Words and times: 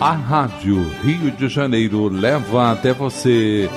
A 0.00 0.12
Rádio 0.12 0.82
Rio 1.02 1.30
de 1.30 1.46
Janeiro 1.46 2.08
leva 2.08 2.72
até 2.72 2.90
você 2.90 3.68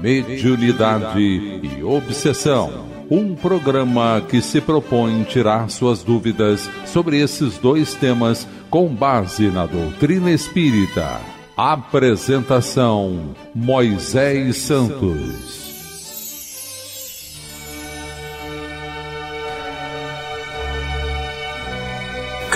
Mediunidade 0.00 1.20
e 1.20 1.84
Obsessão. 1.84 2.86
Um 3.10 3.34
programa 3.34 4.22
que 4.26 4.40
se 4.40 4.62
propõe 4.62 5.24
tirar 5.24 5.68
suas 5.68 6.02
dúvidas 6.02 6.70
sobre 6.86 7.20
esses 7.20 7.58
dois 7.58 7.94
temas 7.94 8.48
com 8.70 8.88
base 8.88 9.48
na 9.48 9.66
doutrina 9.66 10.30
espírita. 10.30 11.20
Apresentação: 11.54 13.34
Moisés 13.54 14.56
Santos. 14.56 15.65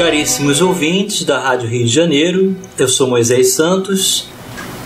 Caríssimos 0.01 0.63
ouvintes 0.63 1.25
da 1.25 1.39
Rádio 1.39 1.69
Rio 1.69 1.85
de 1.85 1.93
Janeiro, 1.93 2.57
eu 2.79 2.89
sou 2.89 3.07
Moisés 3.07 3.53
Santos 3.53 4.29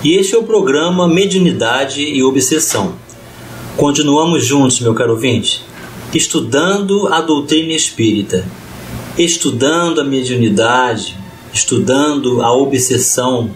e 0.02 0.15
este 0.15 0.34
é 0.34 0.39
o 0.39 0.43
programa 0.43 1.06
Mediunidade 1.06 2.02
e 2.02 2.20
Obsessão. 2.25 2.97
Continuamos 3.77 4.45
juntos, 4.45 4.80
meu 4.80 4.92
caro 4.92 5.12
ouvinte, 5.12 5.62
estudando 6.12 7.06
a 7.12 7.20
doutrina 7.20 7.73
espírita, 7.73 8.45
estudando 9.16 10.01
a 10.01 10.05
mediunidade, 10.05 11.17
estudando 11.53 12.42
a 12.42 12.53
obsessão, 12.53 13.53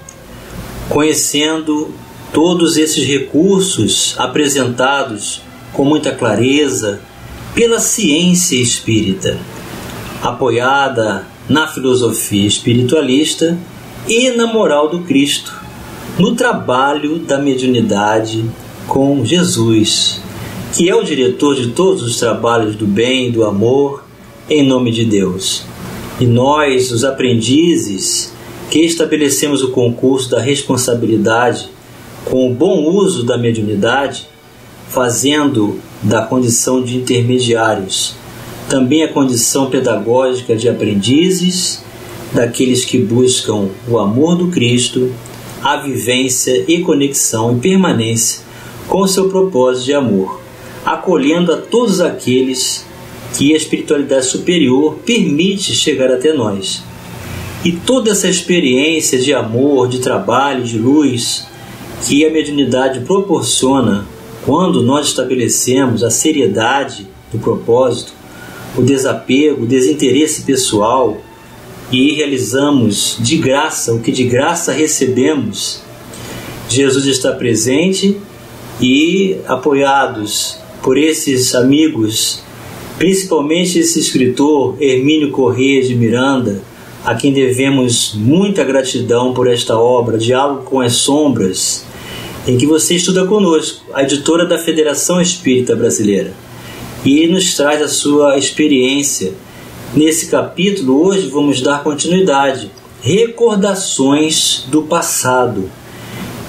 conhecendo 0.89 1.93
todos 2.33 2.77
esses 2.77 3.05
recursos 3.05 4.15
apresentados 4.17 5.43
com 5.73 5.85
muita 5.85 6.13
clareza 6.13 7.01
pela 7.53 7.81
ciência 7.81 8.55
espírita, 8.55 9.37
apoiada 10.23 11.27
na 11.49 11.67
filosofia 11.67 12.47
espiritualista 12.47 13.59
e 14.07 14.31
na 14.31 14.47
moral 14.47 14.89
do 14.89 15.01
Cristo, 15.01 15.53
no 16.19 16.35
trabalho 16.35 17.19
da 17.21 17.39
mediunidade 17.39 18.45
com 18.87 19.25
Jesus, 19.25 20.21
que 20.75 20.89
é 20.89 20.95
o 20.95 21.03
diretor 21.03 21.55
de 21.55 21.69
todos 21.69 22.03
os 22.03 22.19
trabalhos 22.19 22.77
do 22.77 22.87
bem 22.87 23.29
e 23.29 23.33
do 23.33 23.45
amor, 23.45 24.05
em 24.49 24.67
nome 24.67 24.91
de 24.91 25.05
Deus. 25.05 25.65
E 26.21 26.27
nós, 26.27 26.91
os 26.91 27.05
aprendizes, 27.05 28.33
que 28.71 28.81
estabelecemos 28.81 29.63
o 29.63 29.71
concurso 29.71 30.31
da 30.31 30.41
responsabilidade 30.41 31.71
com 32.25 32.51
o 32.51 32.55
bom 32.55 32.85
uso 32.85 33.25
da 33.25 33.39
mediunidade, 33.39 34.27
fazendo 34.89 35.79
da 36.03 36.23
condição 36.23 36.83
de 36.83 36.97
intermediários 36.97 38.17
também 38.69 39.03
a 39.03 39.13
condição 39.13 39.71
pedagógica 39.71 40.55
de 40.55 40.69
aprendizes, 40.69 41.83
daqueles 42.33 42.85
que 42.85 42.99
buscam 42.99 43.69
o 43.89 43.99
amor 43.99 44.37
do 44.37 44.49
Cristo, 44.49 45.13
a 45.63 45.77
vivência 45.79 46.65
e 46.69 46.83
conexão 46.83 47.57
e 47.57 47.61
permanência 47.61 48.43
com 48.87 49.07
seu 49.07 49.29
propósito 49.29 49.87
de 49.87 49.95
amor, 49.95 50.41
acolhendo 50.85 51.53
a 51.53 51.57
todos 51.57 52.01
aqueles 52.01 52.87
que 53.37 53.53
a 53.53 53.57
espiritualidade 53.57 54.27
superior 54.27 54.99
permite 55.05 55.75
chegar 55.75 56.11
até 56.11 56.33
nós. 56.33 56.83
E 57.65 57.73
toda 57.73 58.11
essa 58.11 58.29
experiência 58.29 59.19
de 59.19 59.35
amor, 59.35 59.89
de 59.89 59.99
trabalho, 59.99 60.63
de 60.63 60.79
luz 60.79 61.47
que 62.07 62.25
a 62.25 62.31
mediunidade 62.31 63.01
proporciona 63.01 64.07
quando 64.45 64.83
nós 64.83 65.09
estabelecemos 65.09 66.05
a 66.05 66.11
seriedade 66.11 67.09
do 67.33 67.39
propósito, 67.39 68.13
o 68.77 68.83
desapego, 68.83 69.65
o 69.65 69.67
desinteresse 69.67 70.43
pessoal 70.43 71.21
e 71.91 72.13
realizamos 72.13 73.17
de 73.19 73.37
graça 73.39 73.95
o 73.95 74.01
que 74.01 74.13
de 74.13 74.25
graça 74.25 74.73
recebemos, 74.73 75.83
Jesus 76.69 77.07
está 77.07 77.33
presente 77.33 78.19
e 78.81 79.39
apoiados 79.47 80.59
por 80.83 80.99
esses 80.99 81.55
amigos, 81.55 82.43
principalmente 82.99 83.79
esse 83.79 83.99
escritor 83.99 84.77
Hermínio 84.79 85.31
Corrêa 85.31 85.83
de 85.83 85.95
Miranda, 85.95 86.63
a 87.05 87.15
quem 87.15 87.33
devemos 87.33 88.13
muita 88.15 88.65
gratidão 88.65 89.33
por 89.33 89.47
esta 89.49 89.79
obra, 89.79 90.19
Diálogo 90.19 90.65
com 90.65 90.81
as 90.81 90.95
Sombras, 90.95 91.87
em 92.47 92.59
que 92.59 92.67
você 92.67 92.97
estuda 92.97 93.25
conosco, 93.27 93.83
a 93.95 94.03
editora 94.03 94.45
da 94.45 94.59
Federação 94.59 95.21
Espírita 95.21 95.75
Brasileira 95.75 96.35
e 97.05 97.27
nos 97.27 97.55
traz 97.55 97.83
a 97.83 97.89
sua 97.89 98.37
experiência. 98.37 99.33
Nesse 99.95 100.27
capítulo, 100.27 101.05
hoje 101.07 101.29
vamos 101.29 101.61
dar 101.61 101.83
continuidade. 101.83 102.71
Recordações 103.01 104.65
do 104.69 104.83
passado. 104.83 105.71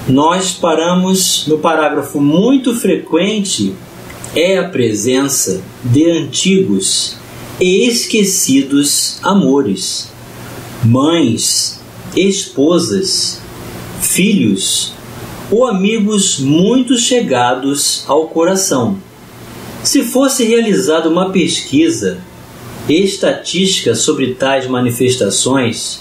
Nós 0.08 0.50
paramos 0.52 1.46
no 1.46 1.58
parágrafo 1.58 2.20
muito 2.20 2.74
frequente 2.74 3.74
é 4.34 4.58
a 4.58 4.68
presença 4.68 5.62
de 5.84 6.10
antigos 6.10 7.16
e 7.60 7.86
esquecidos 7.86 9.18
amores, 9.22 10.08
mães, 10.84 11.80
esposas, 12.16 13.40
filhos 14.00 14.92
ou 15.50 15.66
amigos 15.66 16.38
muito 16.38 16.96
chegados 16.96 18.04
ao 18.06 18.28
coração 18.28 18.98
se 19.82 20.04
fosse 20.04 20.44
realizada 20.44 21.08
uma 21.08 21.30
pesquisa 21.30 22.18
estatística 22.88 23.94
sobre 23.94 24.34
tais 24.34 24.66
manifestações, 24.66 26.00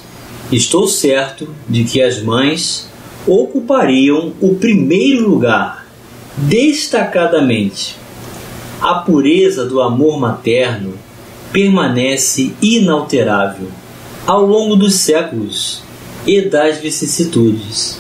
estou 0.51 0.87
certo 0.87 1.47
de 1.67 1.83
que 1.83 2.01
as 2.01 2.21
mães 2.21 2.89
ocupariam 3.27 4.33
o 4.41 4.55
primeiro 4.55 5.29
lugar, 5.29 5.85
destacadamente. 6.37 7.95
A 8.81 8.95
pureza 8.95 9.65
do 9.65 9.81
amor 9.81 10.19
materno 10.19 10.93
permanece 11.51 12.53
inalterável 12.61 13.67
ao 14.25 14.45
longo 14.45 14.75
dos 14.75 14.95
séculos 14.95 15.83
e 16.25 16.41
das 16.41 16.77
vicissitudes. 16.77 17.99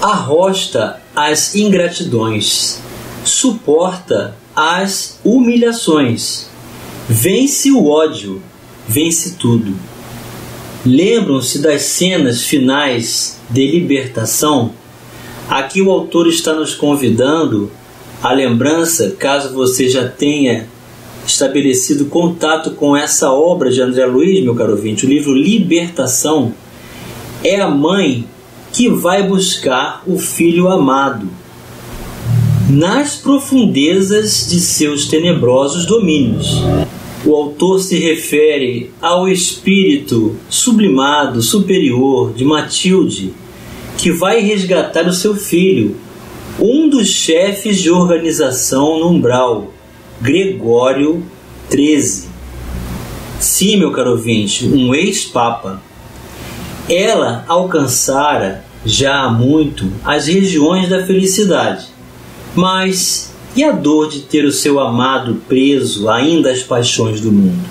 Arrosta 0.00 1.00
as 1.14 1.54
ingratidões, 1.54 2.80
suporta 3.24 4.39
as 4.54 5.18
humilhações. 5.24 6.46
Vence 7.08 7.70
o 7.70 7.86
ódio, 7.86 8.40
vence 8.86 9.36
tudo. 9.38 9.74
Lembram-se 10.84 11.58
das 11.58 11.82
cenas 11.82 12.44
finais 12.44 13.38
de 13.50 13.66
libertação? 13.66 14.72
Aqui 15.48 15.82
o 15.82 15.90
autor 15.90 16.28
está 16.28 16.54
nos 16.54 16.74
convidando 16.74 17.70
à 18.22 18.32
lembrança, 18.32 19.14
caso 19.18 19.52
você 19.52 19.88
já 19.88 20.08
tenha 20.08 20.68
estabelecido 21.26 22.06
contato 22.06 22.72
com 22.72 22.96
essa 22.96 23.32
obra 23.32 23.70
de 23.70 23.80
André 23.80 24.06
Luiz, 24.06 24.42
meu 24.42 24.54
caro 24.54 24.72
ouvinte, 24.72 25.04
o 25.04 25.08
livro 25.08 25.34
Libertação, 25.34 26.54
é 27.42 27.60
a 27.60 27.68
mãe 27.68 28.26
que 28.72 28.88
vai 28.88 29.22
buscar 29.22 30.02
o 30.06 30.18
filho 30.18 30.68
amado 30.68 31.28
nas 32.70 33.16
profundezas 33.16 34.46
de 34.48 34.60
seus 34.60 35.08
tenebrosos 35.08 35.84
domínios. 35.84 36.62
O 37.24 37.34
autor 37.34 37.80
se 37.80 37.98
refere 37.98 38.92
ao 39.02 39.28
espírito 39.28 40.36
sublimado, 40.48 41.42
superior 41.42 42.32
de 42.32 42.44
Matilde, 42.44 43.34
que 43.98 44.12
vai 44.12 44.40
resgatar 44.40 45.06
o 45.08 45.12
seu 45.12 45.34
filho, 45.34 45.96
um 46.60 46.88
dos 46.88 47.08
chefes 47.08 47.78
de 47.78 47.90
organização 47.90 49.00
no 49.00 49.08
umbral, 49.08 49.72
Gregório 50.20 51.24
XIII. 51.68 52.30
Sim, 53.40 53.78
meu 53.78 53.90
caro 53.90 54.12
ouvinte, 54.12 54.66
um 54.66 54.94
ex-papa. 54.94 55.82
Ela 56.88 57.44
alcançara 57.48 58.64
já 58.84 59.22
há 59.22 59.30
muito 59.30 59.90
as 60.04 60.28
regiões 60.28 60.88
da 60.88 61.04
felicidade 61.04 61.99
mas 62.54 63.32
e 63.54 63.64
a 63.64 63.72
dor 63.72 64.08
de 64.08 64.20
ter 64.20 64.44
o 64.44 64.52
seu 64.52 64.78
amado 64.78 65.42
preso 65.48 66.08
ainda 66.08 66.50
às 66.50 66.62
paixões 66.62 67.20
do 67.20 67.32
mundo? 67.32 67.64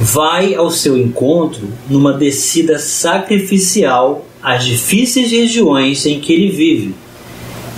Vai 0.00 0.54
ao 0.54 0.70
seu 0.70 0.96
encontro 0.96 1.68
numa 1.88 2.12
descida 2.12 2.78
sacrificial 2.78 4.26
às 4.42 4.64
difíceis 4.64 5.30
regiões 5.30 6.04
em 6.06 6.20
que 6.20 6.32
ele 6.32 6.50
vive 6.50 6.94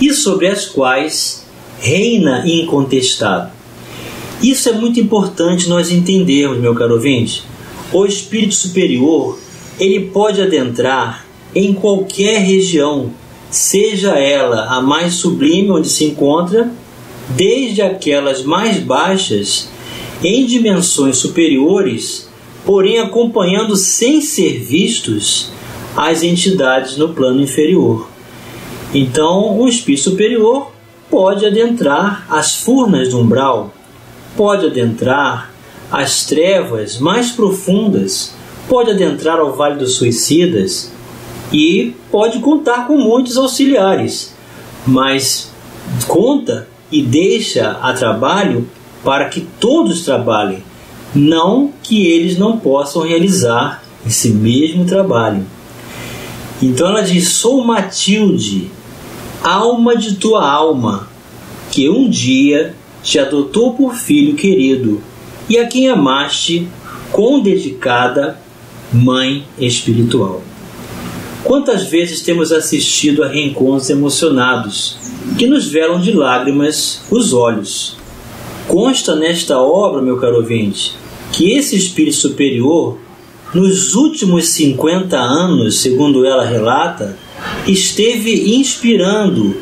e 0.01 0.11
sobre 0.13 0.47
as 0.47 0.65
quais 0.65 1.45
reina 1.79 2.43
incontestado. 2.45 3.51
Isso 4.41 4.69
é 4.69 4.73
muito 4.73 4.99
importante 4.99 5.69
nós 5.69 5.91
entendermos, 5.91 6.59
meu 6.59 6.75
caro 6.75 6.95
ouvinte. 6.95 7.43
O 7.93 8.05
espírito 8.05 8.55
superior, 8.55 9.39
ele 9.79 10.07
pode 10.07 10.41
adentrar 10.41 11.25
em 11.53 11.73
qualquer 11.73 12.39
região 12.39 13.11
seja 13.49 14.17
ela 14.17 14.65
a 14.75 14.81
mais 14.81 15.15
sublime 15.15 15.71
onde 15.71 15.89
se 15.89 16.05
encontra, 16.05 16.71
desde 17.29 17.81
aquelas 17.81 18.43
mais 18.43 18.77
baixas 18.77 19.69
em 20.23 20.45
dimensões 20.45 21.17
superiores, 21.17 22.29
porém 22.65 22.99
acompanhando 22.99 23.75
sem 23.75 24.21
ser 24.21 24.59
vistos 24.59 25.49
às 25.95 26.23
entidades 26.23 26.97
no 26.97 27.09
plano 27.09 27.41
inferior. 27.41 28.09
Então, 28.93 29.59
um 29.59 29.67
espírito 29.67 30.03
superior 30.03 30.71
pode 31.09 31.45
adentrar 31.45 32.25
as 32.29 32.55
furnas 32.55 33.09
do 33.09 33.19
umbral, 33.19 33.73
pode 34.35 34.65
adentrar 34.65 35.53
as 35.91 36.25
trevas 36.25 36.99
mais 36.99 37.31
profundas, 37.31 38.33
pode 38.67 38.91
adentrar 38.91 39.39
ao 39.39 39.53
Vale 39.53 39.77
dos 39.77 39.95
Suicidas 39.95 40.91
e 41.51 41.93
pode 42.11 42.39
contar 42.39 42.87
com 42.87 42.97
muitos 42.97 43.37
auxiliares, 43.37 44.33
mas 44.85 45.51
conta 46.07 46.67
e 46.91 47.01
deixa 47.01 47.71
a 47.81 47.93
trabalho 47.93 48.67
para 49.03 49.29
que 49.29 49.41
todos 49.59 50.03
trabalhem, 50.03 50.63
não 51.13 51.71
que 51.83 52.07
eles 52.07 52.37
não 52.37 52.57
possam 52.57 53.03
realizar 53.03 53.83
esse 54.05 54.29
mesmo 54.29 54.85
trabalho. 54.85 55.45
Então 56.61 56.87
ela 56.87 57.01
diz: 57.01 57.29
Sou 57.29 57.63
Matilde, 57.63 58.69
alma 59.43 59.95
de 59.95 60.15
tua 60.15 60.49
alma, 60.49 61.07
que 61.71 61.89
um 61.89 62.09
dia 62.09 62.75
te 63.03 63.19
adotou 63.19 63.73
por 63.73 63.95
filho 63.95 64.35
querido 64.35 65.01
e 65.47 65.57
a 65.57 65.67
quem 65.67 65.89
amaste 65.89 66.67
com 67.11 67.39
dedicada 67.39 68.39
mãe 68.91 69.45
espiritual. 69.59 70.41
Quantas 71.45 71.83
vezes 71.83 72.21
temos 72.21 72.51
assistido 72.51 73.23
a 73.23 73.27
reencontros 73.27 73.91
emocionados 73.91 74.97
que 75.37 75.45
nos 75.45 75.67
velam 75.67 76.01
de 76.01 76.11
lágrimas 76.11 77.03
os 77.11 77.33
olhos? 77.33 77.95
Consta 78.67 79.15
nesta 79.15 79.59
obra, 79.59 80.01
meu 80.01 80.17
caro 80.17 80.37
ouvinte, 80.37 80.93
que 81.31 81.51
esse 81.51 81.75
espírito 81.75 82.17
superior, 82.17 82.97
nos 83.53 83.93
últimos 83.93 84.49
50 84.49 85.15
anos, 85.19 85.81
segundo 85.81 86.25
ela 86.25 86.43
relata, 86.43 87.15
esteve 87.67 88.57
inspirando 88.57 89.55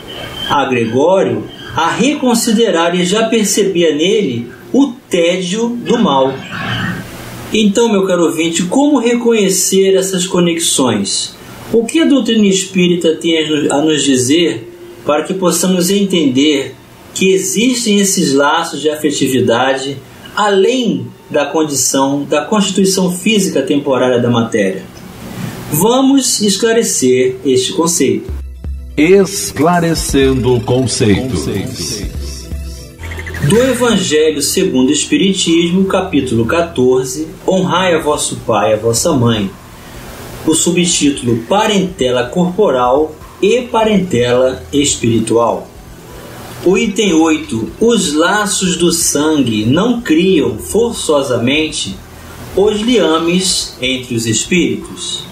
a 0.50 0.64
Gregório 0.64 1.44
a 1.76 1.90
reconsiderar 1.90 2.96
e 2.96 3.04
já 3.04 3.28
percebia 3.28 3.94
nele 3.94 4.50
o 4.72 4.94
tédio 5.10 5.68
do 5.68 6.00
mal. 6.00 6.34
Então, 7.52 7.92
meu 7.92 8.06
caro 8.08 8.24
ouvinte, 8.28 8.64
como 8.64 9.00
reconhecer 9.00 9.96
essas 9.96 10.26
conexões? 10.26 11.43
O 11.74 11.84
que 11.86 12.00
a 12.00 12.06
doutrina 12.06 12.46
espírita 12.46 13.16
tem 13.16 13.36
a 13.68 13.82
nos 13.82 14.04
dizer 14.04 14.72
para 15.04 15.24
que 15.24 15.34
possamos 15.34 15.90
entender 15.90 16.76
que 17.16 17.34
existem 17.34 18.00
esses 18.00 18.32
laços 18.32 18.80
de 18.80 18.92
afetividade 18.92 19.98
além 20.36 21.08
da 21.32 21.48
condição 21.48 22.26
da 22.26 22.46
constituição 22.46 23.12
física 23.12 23.64
temporária 23.64 24.20
da 24.22 24.30
matéria? 24.30 24.84
Vamos 25.72 26.42
esclarecer 26.42 27.38
este 27.44 27.74
conceito. 27.74 28.32
Esclarecendo 28.96 30.62
conceitos. 30.62 31.48
Do 33.50 33.58
Evangelho 33.58 34.44
segundo 34.44 34.90
o 34.90 34.94
Espiritismo, 34.94 35.86
capítulo 35.86 36.46
14, 36.46 37.28
Honrai 37.48 37.96
a 37.96 38.00
vosso 38.00 38.36
pai 38.46 38.70
e 38.70 38.74
a 38.76 38.78
vossa 38.78 39.12
mãe. 39.12 39.50
O 40.46 40.54
subtítulo 40.54 41.44
Parentela 41.48 42.26
Corporal 42.26 43.16
e 43.42 43.62
Parentela 43.62 44.62
Espiritual. 44.74 45.70
O 46.66 46.78
item 46.78 47.14
8. 47.14 47.72
Os 47.80 48.14
laços 48.14 48.76
do 48.76 48.92
sangue 48.92 49.66
não 49.66 50.02
criam 50.02 50.58
forçosamente 50.58 51.96
os 52.58 52.82
liames 52.82 53.78
entre 53.82 54.16
os 54.16 54.26
espíritos. 54.26 55.24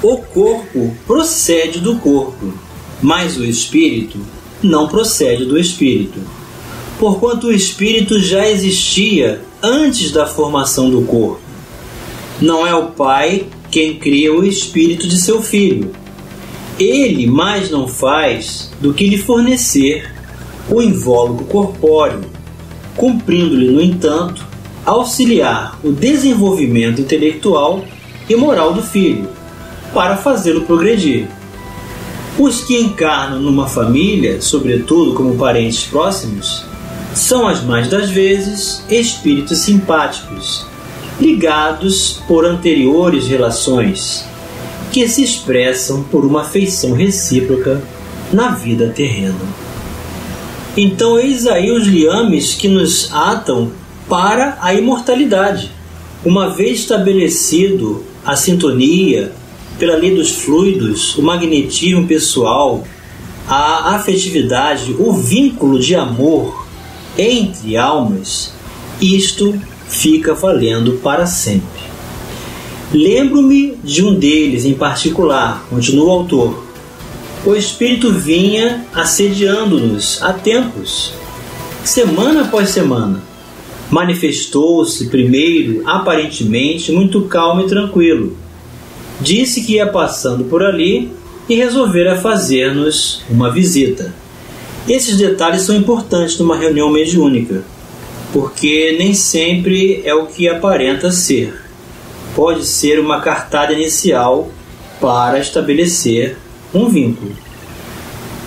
O 0.00 0.18
corpo 0.18 0.96
procede 1.08 1.80
do 1.80 1.96
corpo, 1.96 2.54
mas 3.02 3.36
o 3.36 3.44
espírito 3.44 4.18
não 4.62 4.86
procede 4.86 5.44
do 5.44 5.58
espírito, 5.58 6.20
porquanto 7.00 7.48
o 7.48 7.52
espírito 7.52 8.20
já 8.20 8.48
existia 8.48 9.42
antes 9.60 10.12
da 10.12 10.24
formação 10.24 10.88
do 10.88 11.02
corpo. 11.02 11.40
Não 12.40 12.66
é 12.66 12.74
o 12.74 12.88
pai 12.88 13.46
quem 13.74 13.96
cria 13.96 14.32
o 14.32 14.44
espírito 14.44 15.08
de 15.08 15.20
seu 15.20 15.42
filho. 15.42 15.90
Ele 16.78 17.26
mais 17.26 17.72
não 17.72 17.88
faz 17.88 18.70
do 18.80 18.94
que 18.94 19.04
lhe 19.04 19.18
fornecer 19.18 20.14
o 20.70 20.80
invólucro 20.80 21.44
corpóreo, 21.46 22.20
cumprindo-lhe, 22.96 23.72
no 23.72 23.80
entanto, 23.80 24.46
auxiliar 24.86 25.76
o 25.82 25.90
desenvolvimento 25.90 27.00
intelectual 27.00 27.84
e 28.28 28.36
moral 28.36 28.72
do 28.74 28.80
filho 28.80 29.28
para 29.92 30.16
fazê-lo 30.16 30.60
progredir. 30.60 31.26
Os 32.38 32.60
que 32.60 32.78
encarnam 32.78 33.40
numa 33.40 33.66
família, 33.66 34.40
sobretudo 34.40 35.14
como 35.14 35.36
parentes 35.36 35.82
próximos, 35.82 36.64
são 37.12 37.48
as 37.48 37.60
mais 37.64 37.88
das 37.88 38.08
vezes 38.08 38.84
espíritos 38.88 39.58
simpáticos, 39.58 40.64
ligados 41.20 42.20
por 42.26 42.44
anteriores 42.44 43.26
relações, 43.26 44.24
que 44.92 45.08
se 45.08 45.22
expressam 45.22 46.02
por 46.04 46.24
uma 46.24 46.42
afeição 46.42 46.92
recíproca 46.92 47.82
na 48.32 48.48
vida 48.48 48.92
terrena. 48.94 49.40
Então, 50.76 51.18
eis 51.18 51.46
aí 51.46 51.70
os 51.70 51.86
liames 51.86 52.54
que 52.54 52.68
nos 52.68 53.12
atam 53.12 53.70
para 54.08 54.58
a 54.60 54.74
imortalidade. 54.74 55.70
Uma 56.24 56.50
vez 56.50 56.80
estabelecido 56.80 58.04
a 58.24 58.34
sintonia, 58.34 59.32
pela 59.78 59.96
lei 59.96 60.14
dos 60.14 60.32
fluidos, 60.32 61.16
o 61.16 61.22
magnetismo 61.22 62.06
pessoal, 62.06 62.84
a 63.46 63.94
afetividade, 63.94 64.94
o 64.98 65.12
vínculo 65.12 65.78
de 65.78 65.94
amor 65.94 66.66
entre 67.16 67.76
almas, 67.76 68.52
isto 69.00 69.54
fica 69.94 70.34
valendo 70.34 71.00
para 71.02 71.26
sempre. 71.26 71.82
Lembro-me 72.92 73.76
de 73.82 74.04
um 74.04 74.14
deles 74.14 74.64
em 74.64 74.74
particular, 74.74 75.66
continua 75.70 76.06
o 76.06 76.10
autor. 76.10 76.64
O 77.44 77.54
espírito 77.54 78.12
vinha 78.12 78.84
assediando-nos 78.94 80.22
há 80.22 80.32
tempos, 80.32 81.12
semana 81.82 82.42
após 82.42 82.70
semana. 82.70 83.22
Manifestou-se 83.90 85.08
primeiro, 85.08 85.82
aparentemente, 85.84 86.90
muito 86.90 87.22
calmo 87.22 87.62
e 87.62 87.68
tranquilo 87.68 88.44
disse 89.20 89.62
que 89.62 89.74
ia 89.74 89.86
passando 89.86 90.44
por 90.44 90.62
ali 90.62 91.10
e 91.48 91.54
resolvera 91.54 92.16
fazer-nos 92.16 93.22
uma 93.28 93.50
visita. 93.50 94.14
Esses 94.88 95.16
detalhes 95.16 95.62
são 95.62 95.74
importantes 95.74 96.38
numa 96.38 96.56
reunião 96.56 96.90
mediúnica, 96.90 97.62
porque 98.34 98.96
nem 98.98 99.14
sempre 99.14 100.02
é 100.04 100.12
o 100.12 100.26
que 100.26 100.48
aparenta 100.48 101.12
ser. 101.12 101.62
Pode 102.34 102.66
ser 102.66 102.98
uma 102.98 103.20
cartada 103.20 103.72
inicial 103.72 104.50
para 105.00 105.38
estabelecer 105.38 106.36
um 106.74 106.88
vínculo. 106.88 107.30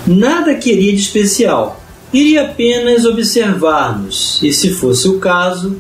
Nada 0.06 0.56
queria 0.56 0.92
de 0.92 1.00
especial, 1.00 1.82
iria 2.12 2.42
apenas 2.42 3.06
observar-nos 3.06 4.44
e, 4.44 4.52
se 4.52 4.72
fosse 4.72 5.08
o 5.08 5.20
caso, 5.20 5.78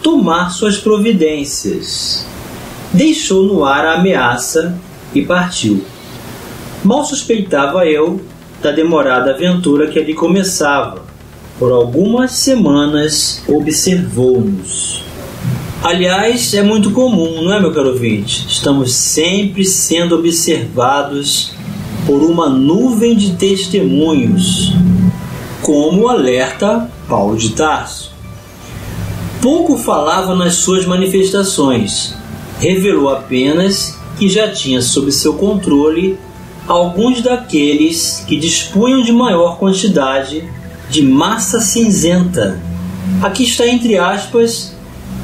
tomar 0.00 0.50
suas 0.50 0.78
providências 0.78 2.24
deixou 2.92 3.42
no 3.42 3.64
ar 3.64 3.84
a 3.84 3.94
ameaça 3.94 4.78
e 5.12 5.22
partiu. 5.22 5.84
Mal 6.84 7.04
suspeitava 7.04 7.84
eu 7.86 8.20
da 8.62 8.70
demorada 8.70 9.32
aventura 9.32 9.88
que 9.88 9.98
ali 9.98 10.14
começava. 10.14 11.07
Por 11.58 11.72
algumas 11.72 12.32
semanas 12.32 13.42
observou-nos. 13.48 15.02
Aliás, 15.82 16.54
é 16.54 16.62
muito 16.62 16.92
comum, 16.92 17.42
não 17.42 17.52
é, 17.52 17.60
meu 17.60 17.72
caro 17.72 17.88
ouvinte? 17.88 18.46
Estamos 18.48 18.92
sempre 18.94 19.64
sendo 19.64 20.16
observados 20.16 21.52
por 22.06 22.22
uma 22.22 22.48
nuvem 22.48 23.16
de 23.16 23.32
testemunhos, 23.32 24.72
como 25.60 26.08
alerta 26.08 26.88
Paulo 27.08 27.36
de 27.36 27.50
Tarso. 27.50 28.12
Pouco 29.42 29.76
falava 29.76 30.36
nas 30.36 30.54
suas 30.54 30.86
manifestações, 30.86 32.14
revelou 32.60 33.08
apenas 33.08 33.98
que 34.16 34.28
já 34.28 34.48
tinha 34.48 34.80
sob 34.80 35.10
seu 35.10 35.34
controle 35.34 36.18
alguns 36.68 37.20
daqueles 37.20 38.24
que 38.28 38.36
dispunham 38.36 39.02
de 39.02 39.12
maior 39.12 39.58
quantidade 39.58 40.48
de 40.88 41.02
massa 41.02 41.60
cinzenta. 41.60 42.60
Aqui 43.22 43.44
está 43.44 43.66
entre 43.66 43.96
aspas, 43.98 44.74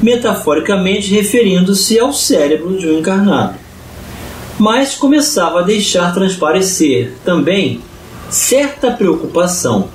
metaforicamente 0.01 1.13
referindo-se 1.13 1.99
ao 1.99 2.13
cérebro 2.13 2.77
de 2.77 2.87
um 2.87 2.99
encarnado. 2.99 3.55
Mas 4.57 4.95
começava 4.95 5.59
a 5.59 5.63
deixar 5.63 6.13
transparecer 6.13 7.13
também 7.25 7.81
certa 8.29 8.91
preocupação, 8.91 9.89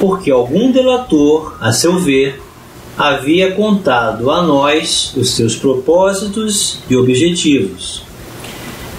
porque 0.00 0.30
algum 0.30 0.72
delator, 0.72 1.56
a 1.60 1.72
seu 1.72 1.98
ver, 1.98 2.42
havia 2.96 3.52
contado 3.52 4.30
a 4.30 4.42
nós 4.42 5.12
os 5.16 5.30
seus 5.34 5.56
propósitos 5.56 6.78
e 6.88 6.96
objetivos. 6.96 8.02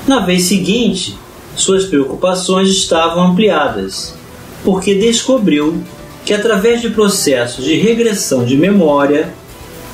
Na 0.08 0.20
vez 0.20 0.44
seguinte, 0.44 1.18
suas 1.56 1.86
preocupações 1.86 2.70
estavam 2.70 3.32
ampliadas, 3.32 4.14
porque 4.66 4.96
descobriu 4.96 5.82
que 6.26 6.34
através 6.34 6.82
de 6.82 6.90
processos 6.90 7.64
de 7.64 7.76
regressão 7.76 8.44
de 8.44 8.58
memória 8.58 9.32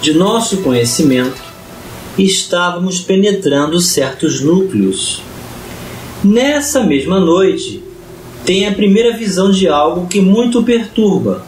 de 0.01 0.13
nosso 0.13 0.57
conhecimento, 0.63 1.43
estávamos 2.17 3.01
penetrando 3.01 3.79
certos 3.81 4.41
núcleos. 4.41 5.21
Nessa 6.23 6.83
mesma 6.83 7.19
noite, 7.19 7.83
tem 8.45 8.65
a 8.65 8.71
primeira 8.71 9.15
visão 9.15 9.51
de 9.51 9.67
algo 9.67 10.07
que 10.07 10.21
muito 10.21 10.63
perturba, 10.63 11.45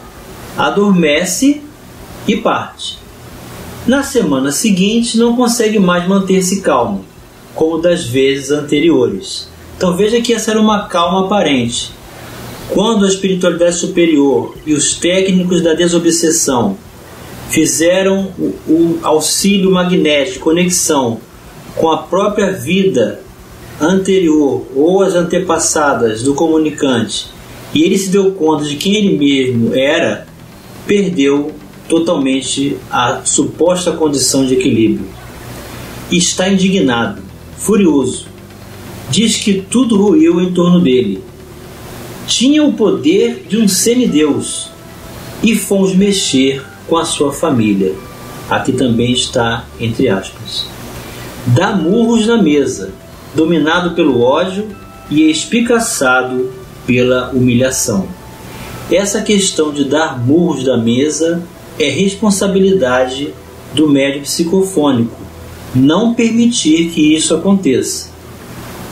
adormece 0.57 1.61
e 2.27 2.35
parte. 2.35 2.99
Na 3.87 4.03
semana 4.03 4.51
seguinte, 4.51 5.17
não 5.17 5.35
consegue 5.35 5.79
mais 5.79 6.07
manter-se 6.07 6.61
calmo, 6.61 7.05
como 7.55 7.79
das 7.79 8.05
vezes 8.05 8.51
anteriores. 8.51 9.49
Então 9.77 9.95
veja 9.95 10.21
que 10.21 10.33
essa 10.33 10.51
era 10.51 10.59
uma 10.59 10.87
calma 10.87 11.25
aparente. 11.25 11.91
Quando 12.73 13.05
a 13.05 13.07
espiritualidade 13.07 13.75
superior 13.75 14.55
e 14.65 14.73
os 14.73 14.95
técnicos 14.95 15.61
da 15.61 15.75
desobsessão 15.75 16.75
fizeram 17.51 18.31
o, 18.39 18.55
o 18.67 18.99
auxílio 19.03 19.71
magnético, 19.71 20.45
conexão 20.45 21.19
com 21.75 21.91
a 21.91 21.99
própria 21.99 22.51
vida 22.51 23.21
anterior 23.79 24.65
ou 24.75 25.03
as 25.03 25.13
antepassadas 25.13 26.23
do 26.23 26.33
comunicante, 26.33 27.27
e 27.75 27.83
ele 27.83 27.95
se 27.95 28.09
deu 28.09 28.31
conta 28.31 28.63
de 28.63 28.75
quem 28.75 28.95
ele 28.95 29.19
mesmo 29.19 29.75
era, 29.75 30.25
perdeu 30.87 31.51
totalmente 31.87 32.75
a 32.89 33.21
suposta 33.23 33.91
condição 33.91 34.43
de 34.47 34.55
equilíbrio. 34.55 35.07
Está 36.11 36.49
indignado, 36.49 37.21
furioso. 37.55 38.25
Diz 39.11 39.35
que 39.37 39.63
tudo 39.69 39.95
ruiu 39.95 40.41
em 40.41 40.51
torno 40.51 40.79
dele. 40.79 41.21
Tinha 42.27 42.63
o 42.63 42.73
poder 42.73 43.45
de 43.47 43.57
um 43.57 43.67
semideus 43.67 44.69
e 45.41 45.55
fomos 45.55 45.95
mexer 45.95 46.63
com 46.87 46.97
a 46.97 47.05
sua 47.05 47.31
família. 47.31 47.93
Aqui 48.49 48.71
também 48.71 49.11
está 49.11 49.65
entre 49.79 50.09
aspas. 50.09 50.65
Dá 51.47 51.75
murros 51.75 52.25
na 52.25 52.41
mesa, 52.41 52.93
dominado 53.35 53.95
pelo 53.95 54.21
ódio 54.21 54.67
e 55.09 55.29
espicaçado 55.29 56.51
pela 56.87 57.31
humilhação. 57.31 58.07
Essa 58.91 59.21
questão 59.21 59.71
de 59.71 59.83
dar 59.85 60.19
murros 60.19 60.63
da 60.63 60.77
mesa 60.77 61.43
é 61.79 61.89
responsabilidade 61.89 63.33
do 63.73 63.89
médium 63.89 64.21
psicofônico 64.21 65.23
não 65.75 66.13
permitir 66.13 66.89
que 66.89 67.15
isso 67.15 67.33
aconteça, 67.33 68.11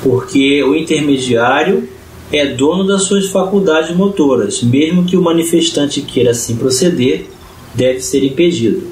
porque 0.02 0.64
o 0.64 0.76
intermediário 0.76 1.88
é 2.32 2.46
dono 2.46 2.86
das 2.86 3.04
suas 3.04 3.28
faculdades 3.28 3.96
motoras, 3.96 4.64
mesmo 4.64 5.04
que 5.04 5.18
o 5.18 5.22
manifestante 5.22 6.02
queira 6.02 6.32
assim 6.32 6.56
proceder, 6.56 7.30
deve 7.76 8.00
ser 8.00 8.24
impedido. 8.24 8.84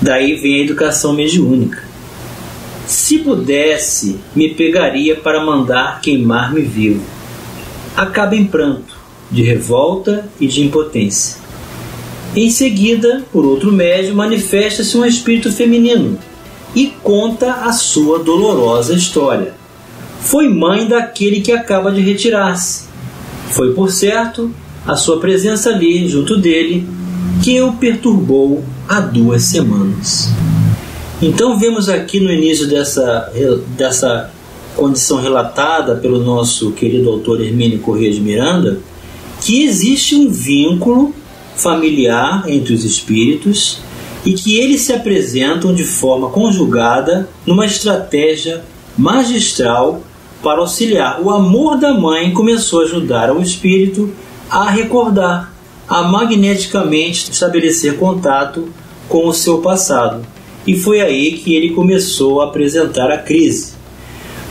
Daí 0.00 0.34
vem 0.36 0.56
a 0.56 0.64
educação 0.64 1.12
mediúnica. 1.12 1.82
Se 2.86 3.18
pudesse, 3.18 4.18
me 4.34 4.50
pegaria 4.50 5.16
para 5.16 5.44
mandar 5.44 6.00
queimar-me 6.00 6.60
vivo. 6.60 7.02
Acaba 7.96 8.36
em 8.36 8.44
pranto, 8.44 8.96
de 9.30 9.42
revolta 9.42 10.28
e 10.40 10.46
de 10.46 10.62
impotência. 10.62 11.36
Em 12.36 12.50
seguida, 12.50 13.24
por 13.32 13.44
outro 13.44 13.72
médio, 13.72 14.14
manifesta-se 14.14 14.96
um 14.96 15.04
espírito 15.04 15.52
feminino 15.52 16.18
e 16.74 16.88
conta 17.02 17.52
a 17.52 17.72
sua 17.72 18.18
dolorosa 18.18 18.94
história. 18.94 19.63
Foi 20.24 20.48
mãe 20.48 20.86
daquele 20.88 21.40
que 21.40 21.52
acaba 21.52 21.92
de 21.92 22.00
retirar-se. 22.00 22.86
Foi, 23.50 23.72
por 23.72 23.90
certo, 23.90 24.50
a 24.86 24.96
sua 24.96 25.20
presença 25.20 25.70
ali, 25.70 26.08
junto 26.08 26.36
dele, 26.36 26.86
que 27.42 27.60
o 27.60 27.74
perturbou 27.74 28.64
há 28.88 29.00
duas 29.00 29.44
semanas. 29.44 30.30
Então 31.22 31.58
vemos 31.58 31.88
aqui 31.88 32.20
no 32.20 32.32
início 32.32 32.66
dessa, 32.66 33.32
dessa 33.76 34.30
condição 34.74 35.20
relatada 35.20 35.94
pelo 35.94 36.18
nosso 36.18 36.72
querido 36.72 37.10
autor 37.10 37.40
Hermínio 37.40 37.78
Corrêa 37.78 38.10
de 38.10 38.20
Miranda 38.20 38.80
que 39.40 39.62
existe 39.62 40.14
um 40.14 40.30
vínculo 40.30 41.14
familiar 41.54 42.44
entre 42.48 42.72
os 42.74 42.84
espíritos 42.84 43.78
e 44.24 44.32
que 44.32 44.58
eles 44.58 44.80
se 44.80 44.92
apresentam 44.92 45.74
de 45.74 45.84
forma 45.84 46.30
conjugada 46.30 47.28
numa 47.46 47.66
estratégia 47.66 48.64
magistral 48.96 50.02
para 50.44 50.60
auxiliar. 50.60 51.20
O 51.22 51.30
amor 51.30 51.78
da 51.78 51.94
mãe 51.94 52.32
começou 52.32 52.82
a 52.82 52.84
ajudar 52.84 53.34
o 53.34 53.40
espírito 53.40 54.12
a 54.48 54.70
recordar 54.70 55.52
a 55.88 56.02
magneticamente 56.02 57.30
estabelecer 57.30 57.96
contato 57.98 58.68
com 59.08 59.26
o 59.26 59.32
seu 59.32 59.58
passado. 59.58 60.24
E 60.66 60.76
foi 60.76 61.00
aí 61.00 61.32
que 61.32 61.54
ele 61.54 61.70
começou 61.70 62.40
a 62.40 62.46
apresentar 62.46 63.10
a 63.10 63.18
crise. 63.18 63.72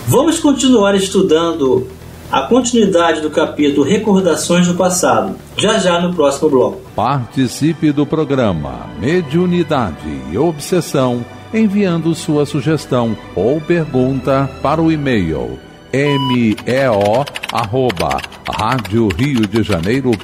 Vamos 0.08 0.40
continuar 0.40 0.96
estudando 0.96 1.88
a 2.32 2.42
continuidade 2.42 3.22
do 3.22 3.30
capítulo 3.30 3.86
Recordações 3.86 4.68
do 4.68 4.74
Passado, 4.74 5.36
já 5.56 5.78
já 5.78 6.02
no 6.02 6.14
próximo 6.14 6.50
bloco. 6.50 6.82
Participe 6.96 7.92
do 7.92 8.06
programa 8.06 8.90
Mediunidade 9.00 10.22
e 10.32 10.38
Obsessão 10.38 11.24
enviando 11.54 12.16
sua 12.16 12.46
sugestão 12.46 13.16
ou 13.36 13.62
pergunta 13.62 14.50
para 14.62 14.82
o 14.82 14.92
e-mail 14.92 15.60
meo 15.94 17.24
arroba 17.52 18.20
rádio 18.52 19.10
Rio 19.10 19.48
de 19.48 19.62
Janeiro.am.br 19.62 20.18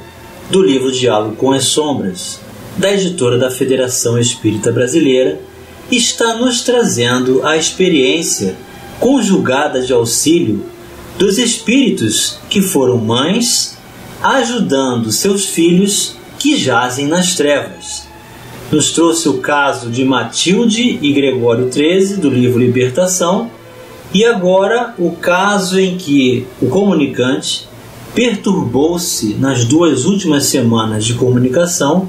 do 0.50 0.60
livro 0.60 0.90
Diálogo 0.90 1.36
com 1.36 1.52
as 1.52 1.64
Sombras, 1.64 2.40
da 2.76 2.92
editora 2.92 3.38
da 3.38 3.50
Federação 3.50 4.18
Espírita 4.18 4.72
Brasileira, 4.72 5.40
está 5.88 6.34
nos 6.34 6.62
trazendo 6.62 7.46
a 7.46 7.56
experiência 7.56 8.56
conjugada 8.98 9.82
de 9.82 9.92
auxílio 9.92 10.64
dos 11.18 11.38
espíritos 11.38 12.38
que 12.48 12.60
foram 12.60 12.98
mães, 12.98 13.78
ajudando 14.22 15.12
seus 15.12 15.46
filhos 15.46 16.16
que 16.38 16.56
jazem 16.56 17.06
nas 17.06 17.34
trevas. 17.34 18.06
Nos 18.70 18.92
trouxe 18.92 19.28
o 19.28 19.38
caso 19.38 19.90
de 19.90 20.04
Matilde 20.04 20.98
e 21.00 21.12
Gregório 21.12 21.72
XIII, 21.72 22.16
do 22.16 22.28
livro 22.28 22.58
Libertação, 22.58 23.50
e 24.12 24.24
agora 24.24 24.94
o 24.98 25.12
caso 25.12 25.78
em 25.78 25.96
que 25.96 26.46
o 26.60 26.68
comunicante 26.68 27.68
perturbou-se 28.14 29.34
nas 29.34 29.64
duas 29.64 30.04
últimas 30.04 30.46
semanas 30.46 31.04
de 31.04 31.14
comunicação 31.14 32.08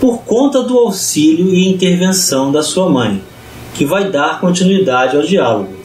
por 0.00 0.18
conta 0.18 0.62
do 0.62 0.76
auxílio 0.76 1.54
e 1.54 1.68
intervenção 1.68 2.50
da 2.50 2.62
sua 2.62 2.88
mãe, 2.88 3.22
que 3.74 3.84
vai 3.84 4.10
dar 4.10 4.40
continuidade 4.40 5.16
ao 5.16 5.22
diálogo. 5.22 5.75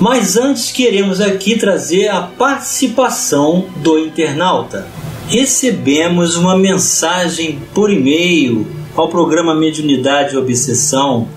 Mas 0.00 0.38
antes 0.38 0.72
queremos 0.72 1.20
aqui 1.20 1.58
trazer 1.58 2.08
a 2.08 2.22
participação 2.22 3.66
do 3.76 3.98
internauta. 3.98 4.88
Recebemos 5.28 6.36
uma 6.36 6.56
mensagem 6.56 7.60
por 7.74 7.92
e-mail 7.92 8.66
ao 8.96 9.10
programa 9.10 9.54
Mediunidade 9.54 10.34
e 10.34 10.38
Obsessão. 10.38 11.28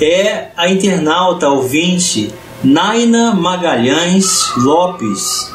É 0.00 0.48
a 0.56 0.68
internauta 0.68 1.48
ouvinte 1.48 2.34
Naina 2.64 3.36
Magalhães 3.36 4.52
Lopes. 4.56 5.52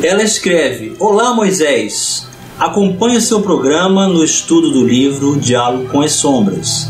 Ela 0.00 0.22
escreve: 0.22 0.94
Olá 1.00 1.34
Moisés, 1.34 2.28
acompanho 2.60 3.20
seu 3.20 3.40
programa 3.40 4.06
no 4.06 4.22
estudo 4.22 4.70
do 4.70 4.86
livro 4.86 5.36
Diálogo 5.36 5.88
com 5.88 6.00
as 6.00 6.12
Sombras. 6.12 6.88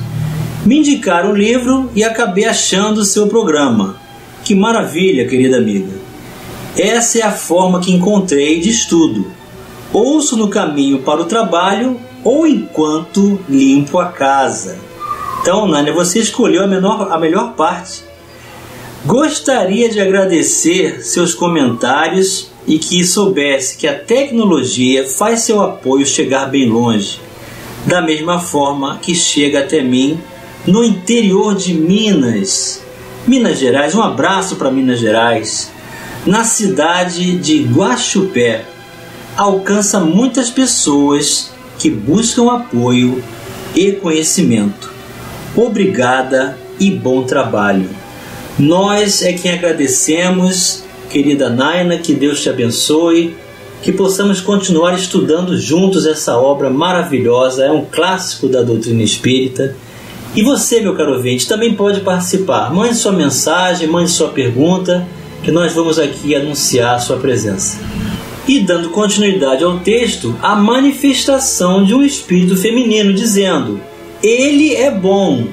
Me 0.66 0.80
indicaram 0.80 1.30
o 1.30 1.36
livro 1.36 1.90
e 1.94 2.04
acabei 2.04 2.44
achando 2.44 3.06
seu 3.06 3.26
programa 3.26 4.04
que 4.46 4.54
maravilha, 4.54 5.26
querida 5.26 5.56
amiga. 5.56 5.92
Essa 6.78 7.18
é 7.18 7.22
a 7.22 7.32
forma 7.32 7.80
que 7.80 7.92
encontrei 7.92 8.60
de 8.60 8.70
estudo. 8.70 9.26
Ouço 9.92 10.36
no 10.36 10.46
caminho 10.46 11.00
para 11.00 11.20
o 11.20 11.24
trabalho 11.24 12.00
ou 12.22 12.46
enquanto 12.46 13.40
limpo 13.48 13.98
a 13.98 14.06
casa. 14.06 14.78
Então, 15.40 15.66
Nânia, 15.66 15.92
você 15.92 16.20
escolheu 16.20 16.62
a, 16.62 16.66
menor, 16.68 17.10
a 17.10 17.18
melhor 17.18 17.54
parte. 17.54 18.04
Gostaria 19.04 19.88
de 19.88 20.00
agradecer 20.00 21.04
seus 21.04 21.34
comentários 21.34 22.48
e 22.68 22.78
que 22.78 23.04
soubesse 23.04 23.76
que 23.76 23.88
a 23.88 23.98
tecnologia 23.98 25.08
faz 25.08 25.40
seu 25.40 25.60
apoio 25.60 26.06
chegar 26.06 26.46
bem 26.46 26.68
longe, 26.68 27.18
da 27.84 28.00
mesma 28.00 28.38
forma 28.38 28.98
que 29.02 29.12
chega 29.12 29.60
até 29.60 29.82
mim 29.82 30.20
no 30.64 30.84
interior 30.84 31.56
de 31.56 31.74
Minas. 31.74 32.85
Minas 33.26 33.58
Gerais, 33.58 33.92
um 33.92 34.02
abraço 34.02 34.54
para 34.54 34.70
Minas 34.70 35.00
Gerais. 35.00 35.72
Na 36.24 36.44
cidade 36.44 37.36
de 37.36 37.64
Guaxupé, 37.64 38.64
alcança 39.36 39.98
muitas 39.98 40.48
pessoas 40.48 41.50
que 41.76 41.90
buscam 41.90 42.52
apoio 42.52 43.20
e 43.74 43.90
conhecimento. 43.90 44.92
Obrigada 45.56 46.56
e 46.78 46.88
bom 46.88 47.24
trabalho. 47.24 47.90
Nós 48.56 49.22
é 49.22 49.32
quem 49.32 49.50
agradecemos, 49.50 50.84
querida 51.10 51.50
Naina, 51.50 51.98
que 51.98 52.14
Deus 52.14 52.40
te 52.40 52.48
abençoe, 52.48 53.36
que 53.82 53.90
possamos 53.90 54.40
continuar 54.40 54.94
estudando 54.94 55.58
juntos 55.58 56.06
essa 56.06 56.38
obra 56.38 56.70
maravilhosa, 56.70 57.64
é 57.64 57.72
um 57.72 57.84
clássico 57.84 58.46
da 58.46 58.62
doutrina 58.62 59.02
espírita. 59.02 59.74
E 60.36 60.42
você, 60.42 60.80
meu 60.80 60.94
caro 60.94 61.14
ouvinte, 61.14 61.48
também 61.48 61.74
pode 61.74 62.00
participar. 62.00 62.72
Mande 62.72 62.94
sua 62.94 63.12
mensagem, 63.12 63.88
mande 63.88 64.10
sua 64.10 64.28
pergunta, 64.28 65.08
que 65.42 65.50
nós 65.50 65.72
vamos 65.72 65.98
aqui 65.98 66.34
anunciar 66.34 66.94
a 66.94 67.00
sua 67.00 67.16
presença. 67.16 67.80
E 68.46 68.60
dando 68.60 68.90
continuidade 68.90 69.64
ao 69.64 69.80
texto, 69.80 70.36
a 70.42 70.54
manifestação 70.54 71.82
de 71.84 71.94
um 71.94 72.02
espírito 72.04 72.56
feminino 72.56 73.12
dizendo: 73.12 73.80
Ele 74.22 74.74
é 74.74 74.90
bom, 74.90 75.46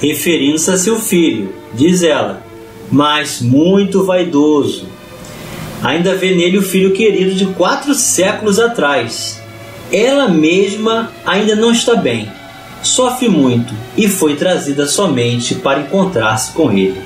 referindo-se 0.00 0.70
a 0.70 0.78
seu 0.78 0.98
filho, 0.98 1.52
diz 1.74 2.02
ela 2.02 2.48
mas 2.90 3.40
muito 3.40 4.04
vaidoso. 4.04 4.86
Ainda 5.82 6.14
vê 6.14 6.34
nele 6.34 6.58
o 6.58 6.62
filho 6.62 6.92
querido 6.92 7.34
de 7.34 7.46
quatro 7.46 7.94
séculos 7.94 8.58
atrás. 8.58 9.40
Ela 9.92 10.28
mesma 10.28 11.12
ainda 11.24 11.54
não 11.54 11.70
está 11.70 11.94
bem, 11.94 12.30
sofre 12.82 13.28
muito 13.28 13.74
e 13.96 14.08
foi 14.08 14.36
trazida 14.36 14.86
somente 14.86 15.54
para 15.54 15.80
encontrar-se 15.80 16.52
com 16.52 16.72
ele. 16.72 17.00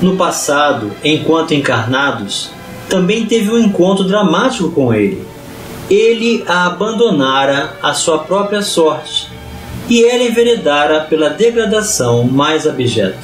No 0.00 0.16
passado, 0.16 0.92
enquanto 1.02 1.54
encarnados, 1.54 2.50
também 2.88 3.26
teve 3.26 3.50
um 3.50 3.58
encontro 3.58 4.04
dramático 4.04 4.70
com 4.70 4.92
ele. 4.92 5.22
Ele 5.88 6.44
a 6.46 6.66
abandonara 6.66 7.76
à 7.82 7.94
sua 7.94 8.18
própria 8.18 8.60
sorte 8.60 9.28
e 9.88 10.04
ela 10.04 10.24
enveredara 10.24 11.00
pela 11.00 11.30
degradação 11.30 12.24
mais 12.24 12.66
abjeta. 12.66 13.18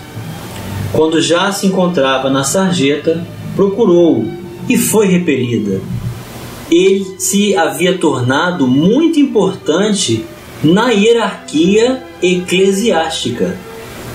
Quando 0.93 1.21
já 1.21 1.51
se 1.51 1.67
encontrava 1.67 2.31
na 2.31 2.45
sarjeta, 2.45 3.27
procurou-o 3.57 4.31
e 4.69 4.77
foi 4.77 5.07
repelida. 5.07 5.81
Ele 6.71 7.17
se 7.19 7.57
havia 7.57 7.99
tornado 7.99 8.67
muito 8.67 9.19
importante 9.19 10.25
na 10.63 10.91
hierarquia 10.91 12.03
eclesiástica. 12.23 13.57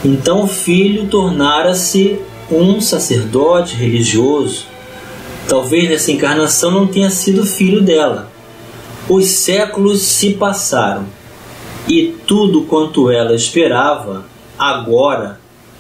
Então 0.03 0.43
o 0.43 0.47
filho 0.47 1.07
tornara-se 1.07 2.19
um 2.51 2.79
sacerdote 2.79 3.75
religioso. 3.75 4.65
Talvez 5.47 5.89
nessa 5.89 6.11
encarnação 6.11 6.71
não 6.71 6.87
tenha 6.87 7.09
sido 7.09 7.45
filho 7.45 7.81
dela. 7.81 8.31
Os 9.09 9.25
séculos 9.27 10.01
se 10.01 10.33
passaram 10.33 11.05
e 11.87 12.13
tudo 12.25 12.63
quanto 12.63 13.09
ela 13.09 13.33
esperava 13.33 14.25
agora 14.57 15.39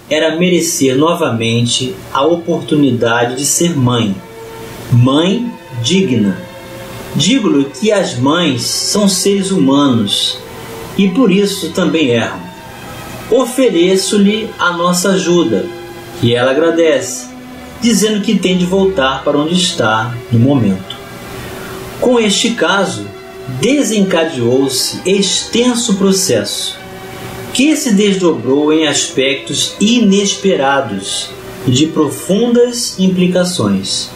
era 0.09 0.37
merecer 0.37 0.95
novamente 0.95 1.93
a 2.13 2.23
oportunidade 2.25 3.35
de 3.35 3.45
ser 3.45 3.75
mãe, 3.77 4.15
mãe 4.91 5.51
digna. 5.81 6.37
Digo-lhe 7.13 7.65
que 7.65 7.91
as 7.91 8.17
mães 8.17 8.61
são 8.61 9.09
seres 9.09 9.51
humanos 9.51 10.37
e 10.97 11.09
por 11.09 11.31
isso 11.31 11.71
também 11.71 12.09
erram. 12.09 12.39
Ofereço-lhe 13.29 14.49
a 14.57 14.71
nossa 14.71 15.09
ajuda, 15.09 15.65
que 16.19 16.33
ela 16.33 16.51
agradece, 16.51 17.27
dizendo 17.81 18.21
que 18.21 18.39
tem 18.39 18.57
de 18.57 18.65
voltar 18.65 19.23
para 19.23 19.37
onde 19.37 19.53
está 19.53 20.15
no 20.31 20.39
momento. 20.39 20.95
Com 21.99 22.19
este 22.19 22.51
caso, 22.51 23.05
desencadeou-se 23.59 25.01
extenso 25.05 25.95
processo 25.95 26.77
que 27.53 27.75
se 27.75 27.93
desdobrou 27.93 28.71
em 28.71 28.87
aspectos 28.87 29.75
inesperados 29.79 31.29
e 31.65 31.71
de 31.71 31.87
profundas 31.87 32.99
implicações. 32.99 34.09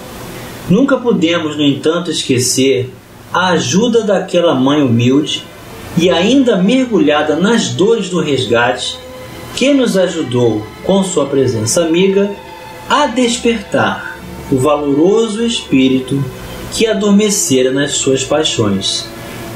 Nunca 0.70 0.98
podemos, 0.98 1.58
no 1.58 1.64
entanto, 1.64 2.12
esquecer 2.12 2.94
a 3.34 3.50
ajuda 3.50 4.04
daquela 4.04 4.54
mãe 4.54 4.84
humilde 4.84 5.44
e 5.98 6.10
ainda 6.10 6.58
mergulhada 6.58 7.36
nas 7.36 7.70
dores 7.70 8.10
do 8.10 8.22
resgate, 8.22 8.98
que 9.56 9.74
nos 9.74 9.98
ajudou, 9.98 10.66
com 10.86 11.04
sua 11.04 11.26
presença 11.26 11.84
amiga, 11.84 12.32
a 12.90 13.08
despertar 13.08 14.18
o 14.52 14.58
valoroso 14.58 15.46
espírito 15.46 16.24
que 16.72 16.88
adormecera 16.88 17.72
nas 17.72 17.94
suas 17.94 18.24
paixões, 18.24 19.06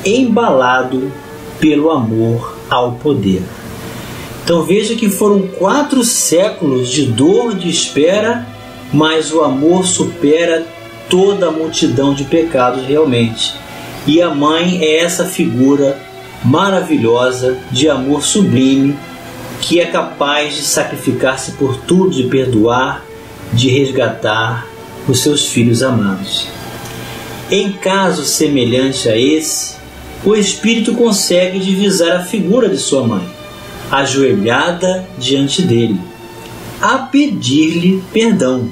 embalado 0.05 1.11
pelo 1.59 1.89
amor 1.89 2.57
ao 2.69 2.93
poder. 2.93 3.41
Então 4.43 4.63
veja 4.63 4.95
que 4.95 5.09
foram 5.09 5.47
quatro 5.47 6.03
séculos 6.03 6.89
de 6.89 7.07
dor, 7.07 7.55
de 7.55 7.69
espera, 7.69 8.45
mas 8.93 9.31
o 9.31 9.41
amor 9.41 9.85
supera 9.85 10.65
toda 11.09 11.47
a 11.47 11.51
multidão 11.51 12.13
de 12.13 12.25
pecados 12.25 12.85
realmente. 12.85 13.53
E 14.05 14.21
a 14.21 14.29
mãe 14.29 14.83
é 14.83 14.99
essa 14.99 15.25
figura 15.25 15.99
maravilhosa 16.43 17.57
de 17.71 17.89
amor 17.89 18.23
sublime 18.23 18.95
que 19.61 19.79
é 19.79 19.85
capaz 19.85 20.55
de 20.55 20.61
sacrificar-se 20.61 21.53
por 21.53 21.77
tudo, 21.77 22.11
de 22.11 22.23
perdoar, 22.23 23.03
de 23.51 23.69
resgatar 23.69 24.67
os 25.07 25.21
seus 25.21 25.47
filhos 25.47 25.81
amados. 25.81 26.47
Em 27.49 27.71
caso 27.71 28.23
semelhante 28.25 29.07
a 29.09 29.17
esse, 29.17 29.75
o 30.23 30.35
espírito 30.35 30.93
consegue 30.93 31.59
divisar 31.59 32.17
a 32.17 32.23
figura 32.23 32.69
de 32.69 32.77
sua 32.77 33.05
mãe 33.05 33.27
ajoelhada 33.91 35.07
diante 35.17 35.61
dele, 35.61 35.99
a 36.81 36.97
pedir-lhe 36.97 38.03
perdão. 38.11 38.69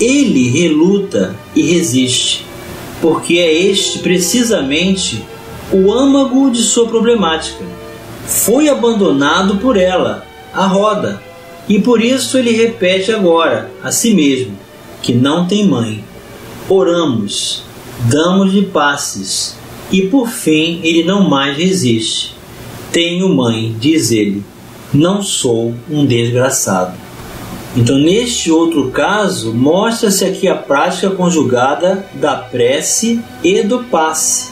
Ele 0.00 0.48
reluta 0.48 1.34
e 1.54 1.62
resiste, 1.62 2.44
porque 3.00 3.34
é 3.34 3.52
este 3.52 3.98
precisamente 3.98 5.22
o 5.72 5.92
âmago 5.92 6.50
de 6.50 6.62
sua 6.62 6.86
problemática. 6.86 7.64
Foi 8.26 8.68
abandonado 8.68 9.56
por 9.56 9.76
ela, 9.76 10.24
a 10.52 10.66
roda, 10.66 11.22
e 11.68 11.80
por 11.80 12.02
isso 12.02 12.38
ele 12.38 12.52
repete 12.52 13.12
agora 13.12 13.70
a 13.82 13.90
si 13.90 14.14
mesmo 14.14 14.58
que 15.00 15.12
não 15.12 15.46
tem 15.46 15.66
mãe. 15.66 16.04
Oramos, 16.68 17.62
damos-lhe 18.10 18.66
passes, 18.66 19.56
e 19.90 20.02
por 20.02 20.28
fim 20.28 20.80
ele 20.82 21.02
não 21.02 21.28
mais 21.28 21.56
resiste 21.56 22.32
tenho 22.92 23.34
mãe, 23.34 23.74
diz 23.80 24.12
ele, 24.12 24.44
não 24.92 25.22
sou 25.22 25.74
um 25.90 26.04
desgraçado. 26.04 26.92
Então, 27.74 27.96
neste 27.96 28.50
outro 28.50 28.90
caso, 28.90 29.54
mostra-se 29.54 30.26
aqui 30.26 30.46
a 30.46 30.54
prática 30.54 31.08
conjugada 31.08 32.06
da 32.12 32.36
prece 32.36 33.20
e 33.42 33.62
do 33.62 33.84
passe, 33.84 34.51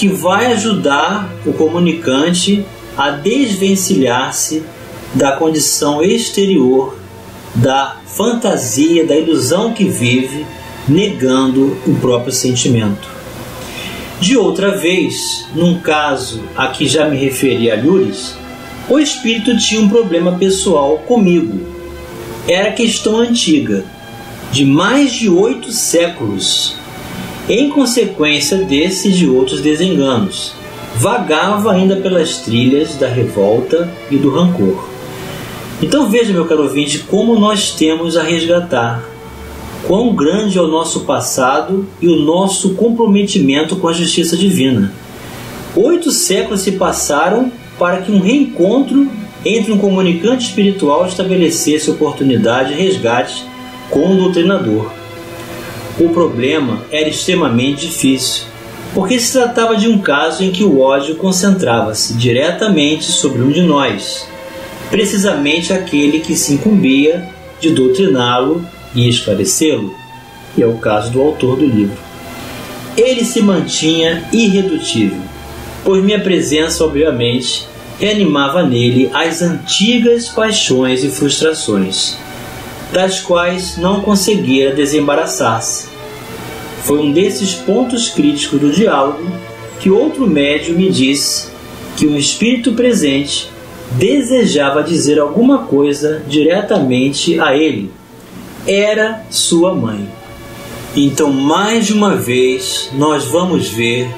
que 0.00 0.08
vai 0.08 0.46
ajudar 0.54 1.30
o 1.44 1.52
comunicante 1.52 2.64
a 2.96 3.10
desvencilhar-se 3.10 4.62
da 5.12 5.32
condição 5.32 6.02
exterior, 6.02 6.96
da 7.54 7.98
fantasia, 8.06 9.04
da 9.04 9.14
ilusão 9.14 9.74
que 9.74 9.84
vive, 9.84 10.46
negando 10.88 11.76
o 11.86 11.94
próprio 12.00 12.32
sentimento. 12.32 13.06
De 14.18 14.38
outra 14.38 14.70
vez, 14.70 15.46
num 15.54 15.78
caso 15.80 16.44
a 16.56 16.68
que 16.68 16.88
já 16.88 17.06
me 17.06 17.18
referi 17.18 17.70
a 17.70 17.76
Lures, 17.76 18.34
o 18.88 18.98
espírito 18.98 19.54
tinha 19.58 19.82
um 19.82 19.88
problema 19.90 20.32
pessoal 20.38 20.96
comigo. 21.00 21.60
Era 22.48 22.72
questão 22.72 23.18
antiga, 23.18 23.84
de 24.50 24.64
mais 24.64 25.12
de 25.12 25.28
oito 25.28 25.70
séculos. 25.70 26.79
Em 27.50 27.68
consequência 27.68 28.58
desse 28.58 29.08
e 29.08 29.12
de 29.12 29.28
outros 29.28 29.60
desenganos, 29.60 30.52
vagava 30.94 31.72
ainda 31.72 31.96
pelas 31.96 32.36
trilhas 32.38 32.94
da 32.94 33.08
revolta 33.08 33.92
e 34.08 34.16
do 34.16 34.30
rancor. 34.30 34.88
Então 35.82 36.08
veja, 36.08 36.32
meu 36.32 36.44
caro 36.44 36.62
ouvinte, 36.62 37.00
como 37.00 37.40
nós 37.40 37.72
temos 37.72 38.16
a 38.16 38.22
resgatar 38.22 39.02
quão 39.84 40.14
grande 40.14 40.58
é 40.58 40.62
o 40.62 40.68
nosso 40.68 41.00
passado 41.00 41.88
e 42.00 42.06
o 42.06 42.14
nosso 42.14 42.74
comprometimento 42.74 43.74
com 43.74 43.88
a 43.88 43.92
justiça 43.92 44.36
divina. 44.36 44.92
Oito 45.74 46.12
séculos 46.12 46.60
se 46.60 46.70
passaram 46.70 47.50
para 47.76 48.00
que 48.00 48.12
um 48.12 48.20
reencontro 48.20 49.08
entre 49.44 49.72
um 49.72 49.78
comunicante 49.78 50.44
espiritual 50.44 51.04
estabelecesse 51.04 51.90
oportunidade 51.90 52.76
de 52.76 52.80
resgate 52.80 53.44
com 53.90 54.14
o 54.14 54.16
doutrinador. 54.16 54.99
O 55.98 56.08
problema 56.10 56.82
era 56.90 57.08
extremamente 57.08 57.86
difícil, 57.86 58.44
porque 58.94 59.18
se 59.18 59.32
tratava 59.32 59.76
de 59.76 59.88
um 59.88 59.98
caso 59.98 60.42
em 60.42 60.50
que 60.50 60.64
o 60.64 60.80
ódio 60.80 61.16
concentrava-se 61.16 62.14
diretamente 62.14 63.04
sobre 63.04 63.42
um 63.42 63.50
de 63.50 63.62
nós, 63.62 64.26
precisamente 64.90 65.72
aquele 65.72 66.20
que 66.20 66.34
se 66.34 66.54
incumbia 66.54 67.28
de 67.60 67.70
doutriná-lo 67.70 68.64
e 68.94 69.08
esclarecê-lo, 69.08 69.94
e 70.56 70.62
é 70.62 70.66
o 70.66 70.78
caso 70.78 71.10
do 71.10 71.20
autor 71.20 71.56
do 71.56 71.66
livro. 71.66 71.96
Ele 72.96 73.24
se 73.24 73.40
mantinha 73.40 74.24
irredutível, 74.32 75.20
pois 75.84 76.02
minha 76.02 76.20
presença, 76.20 76.84
obviamente, 76.84 77.66
reanimava 77.98 78.62
nele 78.62 79.10
as 79.12 79.42
antigas 79.42 80.28
paixões 80.28 81.04
e 81.04 81.10
frustrações, 81.10 82.16
das 82.92 83.20
quais 83.20 83.76
não 83.76 84.00
conseguira 84.00 84.74
desembaraçar-se. 84.74 85.88
Foi 86.84 86.98
um 86.98 87.12
desses 87.12 87.54
pontos 87.54 88.08
críticos 88.08 88.60
do 88.60 88.72
diálogo 88.72 89.24
que 89.78 89.90
outro 89.90 90.26
médium 90.26 90.76
me 90.76 90.90
disse 90.90 91.48
que 91.96 92.06
um 92.06 92.16
espírito 92.16 92.72
presente 92.72 93.48
desejava 93.92 94.82
dizer 94.82 95.18
alguma 95.18 95.58
coisa 95.64 96.22
diretamente 96.26 97.38
a 97.40 97.56
ele. 97.56 97.90
Era 98.66 99.24
sua 99.30 99.74
mãe. 99.74 100.08
Então, 100.96 101.32
mais 101.32 101.90
uma 101.90 102.16
vez, 102.16 102.90
nós 102.94 103.24
vamos 103.24 103.68
ver 103.68 104.08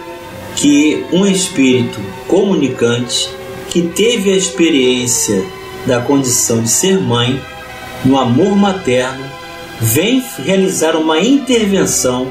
que 0.57 1.05
um 1.13 1.27
espírito 1.27 2.01
comunicante 2.27 3.29
que 3.71 3.83
teve 3.83 4.33
a 4.33 4.37
experiência 4.37 5.45
da 5.87 6.01
condição 6.01 6.63
de 6.63 6.69
ser 6.69 7.01
mãe, 7.01 7.41
no 8.05 8.19
amor 8.19 8.57
materno, 8.57 9.25
vem 9.81 10.23
realizar 10.45 10.97
uma 10.97 11.21
intervenção 11.21 12.31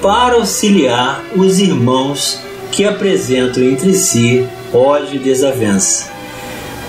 para 0.00 0.34
auxiliar 0.34 1.24
os 1.36 1.58
irmãos 1.58 2.40
que 2.70 2.84
apresentam 2.84 3.62
entre 3.62 3.94
si 3.94 4.46
ódio 4.72 5.16
e 5.16 5.18
desavença. 5.18 6.10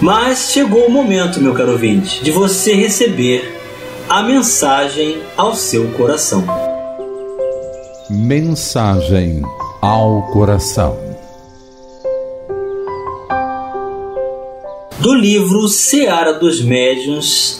Mas 0.01 0.51
chegou 0.51 0.85
o 0.85 0.91
momento, 0.91 1.41
meu 1.41 1.53
caro 1.53 1.73
ouvinte, 1.73 2.23
de 2.23 2.31
você 2.31 2.73
receber 2.73 3.57
a 4.07 4.23
mensagem 4.23 5.17
ao 5.35 5.55
seu 5.55 5.89
coração. 5.91 6.45
Mensagem 8.09 9.41
ao 9.81 10.23
coração. 10.31 10.97
Do 14.99 15.13
livro 15.13 15.67
Seara 15.67 16.33
dos 16.33 16.61
Médiuns, 16.61 17.58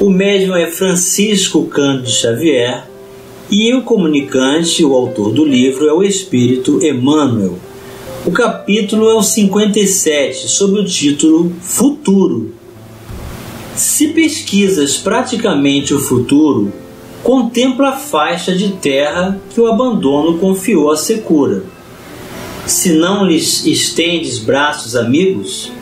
o 0.00 0.10
médium 0.10 0.54
é 0.54 0.70
Francisco 0.70 1.64
Cândido 1.64 2.08
Xavier 2.08 2.88
e 3.50 3.74
o 3.74 3.82
comunicante, 3.82 4.84
o 4.84 4.94
autor 4.94 5.32
do 5.32 5.44
livro, 5.44 5.88
é 5.88 5.92
o 5.92 6.04
espírito 6.04 6.84
Emmanuel. 6.84 7.58
O 8.24 8.30
capítulo 8.30 9.08
é 9.08 9.14
o 9.14 9.22
57, 9.22 10.48
sob 10.48 10.78
o 10.78 10.84
título 10.84 11.52
Futuro. 11.60 12.54
Se 13.74 14.08
pesquisas 14.08 14.96
praticamente 14.96 15.92
o 15.92 15.98
futuro, 15.98 16.72
contempla 17.24 17.88
a 17.88 17.96
faixa 17.96 18.54
de 18.54 18.72
terra 18.74 19.40
que 19.52 19.60
o 19.60 19.66
abandono 19.66 20.38
confiou 20.38 20.92
à 20.92 20.96
secura. 20.96 21.64
Se 22.66 22.92
não 22.92 23.24
lhes 23.24 23.66
estendes 23.66 24.38
braços 24.38 24.94
amigos, 24.94 25.72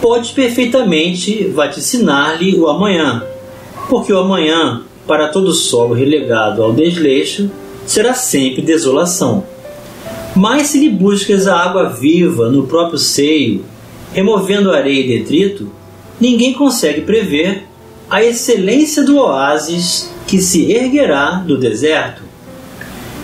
podes 0.00 0.30
perfeitamente 0.30 1.44
vaticinar-lhe 1.48 2.56
o 2.56 2.66
amanhã, 2.66 3.22
porque 3.90 4.12
o 4.12 4.18
amanhã 4.20 4.82
para 5.06 5.28
todo 5.28 5.52
solo 5.52 5.92
relegado 5.92 6.62
ao 6.62 6.72
desleixo 6.72 7.50
será 7.84 8.14
sempre 8.14 8.62
desolação. 8.62 9.44
Mas 10.36 10.68
se 10.68 10.78
lhe 10.78 10.88
buscas 10.88 11.48
a 11.48 11.56
água 11.56 11.88
viva 11.88 12.48
no 12.48 12.68
próprio 12.68 12.98
seio, 12.98 13.64
removendo 14.12 14.70
areia 14.70 15.00
e 15.00 15.18
detrito, 15.18 15.72
ninguém 16.20 16.52
consegue 16.52 17.00
prever 17.00 17.64
a 18.08 18.22
excelência 18.22 19.02
do 19.02 19.18
oásis 19.18 20.08
que 20.28 20.40
se 20.40 20.70
erguerá 20.70 21.42
do 21.44 21.58
deserto. 21.58 22.22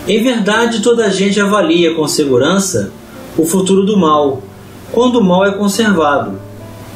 Em 0.05 0.21
verdade, 0.21 0.81
toda 0.81 1.05
a 1.05 1.09
gente 1.09 1.39
avalia 1.39 1.93
com 1.93 2.05
segurança 2.07 2.91
o 3.37 3.45
futuro 3.45 3.85
do 3.85 3.95
mal, 3.95 4.41
quando 4.91 5.19
o 5.19 5.23
mal 5.23 5.45
é 5.45 5.51
conservado. 5.51 6.39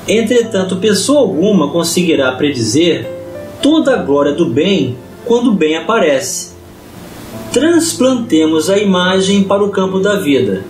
Entretanto, 0.08 0.76
pessoa 0.78 1.22
alguma 1.22 1.70
conseguirá 1.70 2.32
predizer 2.34 3.21
toda 3.62 3.93
a 3.93 4.04
glória 4.04 4.34
do 4.34 4.45
bem 4.45 4.97
quando 5.26 5.52
o 5.52 5.54
bem 5.54 5.78
aparece. 5.78 6.52
Transplantemos 7.52 8.69
a 8.69 8.78
imagem 8.78 9.43
para 9.43 9.63
o 9.63 9.69
campo 9.69 10.00
da 10.00 10.15
vida. 10.15 10.63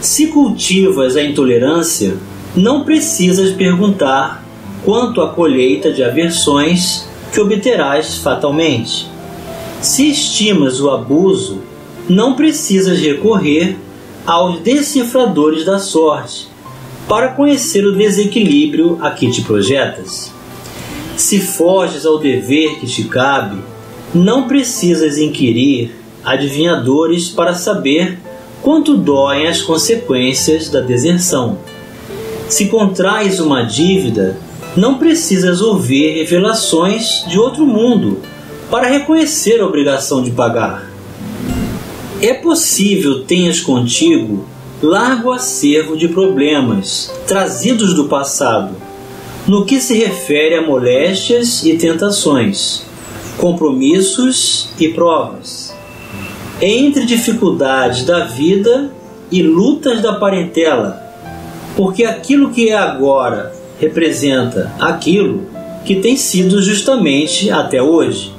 Se 0.00 0.28
cultivas 0.28 1.16
a 1.16 1.22
intolerância, 1.22 2.16
não 2.56 2.84
precisas 2.84 3.52
perguntar 3.52 4.44
quanto 4.84 5.20
à 5.20 5.28
colheita 5.28 5.92
de 5.92 6.02
aversões 6.02 7.06
que 7.32 7.40
obterás 7.40 8.16
fatalmente. 8.18 9.06
Se 9.80 10.10
estimas 10.10 10.80
o 10.80 10.90
abuso, 10.90 11.60
não 12.08 12.34
precisas 12.34 12.98
recorrer 12.98 13.76
aos 14.26 14.60
decifradores 14.60 15.64
da 15.64 15.78
sorte 15.78 16.48
para 17.08 17.28
conhecer 17.28 17.84
o 17.84 17.96
desequilíbrio 17.96 18.98
a 19.00 19.10
que 19.10 19.30
te 19.30 19.42
projetas. 19.42 20.32
Se 21.20 21.38
foges 21.38 22.06
ao 22.06 22.18
dever 22.18 22.80
que 22.80 22.86
te 22.86 23.04
cabe, 23.04 23.58
não 24.14 24.48
precisas 24.48 25.18
inquirir 25.18 25.94
adivinhadores 26.24 27.28
para 27.28 27.52
saber 27.52 28.18
quanto 28.62 28.96
doem 28.96 29.46
as 29.46 29.60
consequências 29.60 30.70
da 30.70 30.80
deserção. 30.80 31.58
Se 32.48 32.68
contrais 32.68 33.38
uma 33.38 33.62
dívida, 33.62 34.38
não 34.74 34.96
precisas 34.96 35.60
ouvir 35.60 36.16
revelações 36.16 37.22
de 37.28 37.38
outro 37.38 37.66
mundo 37.66 38.22
para 38.70 38.88
reconhecer 38.88 39.60
a 39.60 39.66
obrigação 39.66 40.22
de 40.22 40.30
pagar. 40.30 40.90
É 42.22 42.32
possível 42.32 43.24
tenhas 43.24 43.60
contigo 43.60 44.46
largo 44.82 45.30
acervo 45.30 45.98
de 45.98 46.08
problemas 46.08 47.12
trazidos 47.26 47.92
do 47.92 48.06
passado 48.06 48.74
no 49.46 49.64
que 49.64 49.80
se 49.80 49.94
refere 49.98 50.54
a 50.54 50.62
moléstias 50.62 51.64
e 51.64 51.76
tentações, 51.76 52.82
compromissos 53.38 54.70
e 54.78 54.88
provas. 54.88 55.74
Entre 56.60 57.06
dificuldades 57.06 58.04
da 58.04 58.24
vida 58.24 58.90
e 59.30 59.42
lutas 59.42 60.02
da 60.02 60.14
parentela, 60.14 61.02
porque 61.76 62.04
aquilo 62.04 62.50
que 62.50 62.68
é 62.68 62.76
agora 62.76 63.54
representa 63.78 64.72
aquilo 64.78 65.46
que 65.84 65.96
tem 65.96 66.16
sido 66.16 66.60
justamente 66.60 67.50
até 67.50 67.82
hoje. 67.82 68.32